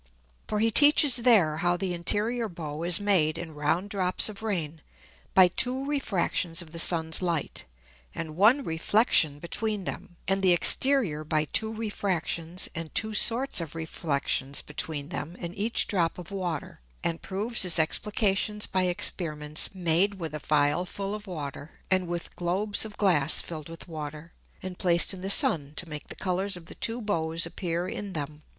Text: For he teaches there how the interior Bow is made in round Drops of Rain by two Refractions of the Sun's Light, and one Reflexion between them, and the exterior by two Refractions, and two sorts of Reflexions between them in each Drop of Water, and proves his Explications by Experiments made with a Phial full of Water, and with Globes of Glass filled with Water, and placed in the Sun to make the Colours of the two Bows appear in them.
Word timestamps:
For 0.47 0.57
he 0.57 0.71
teaches 0.71 1.17
there 1.17 1.57
how 1.57 1.77
the 1.77 1.93
interior 1.93 2.49
Bow 2.49 2.81
is 2.81 2.99
made 2.99 3.37
in 3.37 3.53
round 3.53 3.91
Drops 3.91 4.29
of 4.29 4.41
Rain 4.41 4.81
by 5.35 5.47
two 5.47 5.85
Refractions 5.85 6.59
of 6.59 6.71
the 6.71 6.79
Sun's 6.79 7.21
Light, 7.21 7.65
and 8.15 8.35
one 8.35 8.63
Reflexion 8.63 9.37
between 9.37 9.83
them, 9.83 10.15
and 10.27 10.41
the 10.41 10.53
exterior 10.53 11.23
by 11.23 11.45
two 11.45 11.71
Refractions, 11.71 12.67
and 12.73 12.95
two 12.95 13.13
sorts 13.13 13.61
of 13.61 13.75
Reflexions 13.75 14.63
between 14.63 15.09
them 15.09 15.35
in 15.35 15.53
each 15.53 15.85
Drop 15.85 16.17
of 16.17 16.31
Water, 16.31 16.81
and 17.03 17.21
proves 17.21 17.61
his 17.61 17.77
Explications 17.77 18.65
by 18.65 18.85
Experiments 18.87 19.69
made 19.71 20.15
with 20.15 20.33
a 20.33 20.39
Phial 20.39 20.83
full 20.83 21.13
of 21.13 21.27
Water, 21.27 21.73
and 21.91 22.07
with 22.07 22.35
Globes 22.35 22.85
of 22.85 22.97
Glass 22.97 23.39
filled 23.43 23.69
with 23.69 23.87
Water, 23.87 24.33
and 24.63 24.79
placed 24.79 25.13
in 25.13 25.21
the 25.21 25.29
Sun 25.29 25.73
to 25.75 25.87
make 25.87 26.07
the 26.07 26.15
Colours 26.15 26.57
of 26.57 26.65
the 26.65 26.73
two 26.73 27.01
Bows 27.03 27.45
appear 27.45 27.87
in 27.87 28.13
them. 28.13 28.41